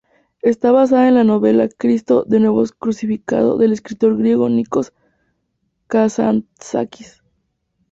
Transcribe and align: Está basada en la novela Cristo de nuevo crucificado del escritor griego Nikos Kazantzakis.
Está 0.41 0.71
basada 0.71 1.07
en 1.07 1.13
la 1.13 1.23
novela 1.23 1.69
Cristo 1.69 2.23
de 2.27 2.39
nuevo 2.39 2.63
crucificado 2.79 3.59
del 3.59 3.71
escritor 3.71 4.17
griego 4.17 4.49
Nikos 4.49 4.93
Kazantzakis. 5.85 7.21